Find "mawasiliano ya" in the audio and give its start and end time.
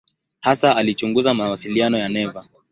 1.33-2.09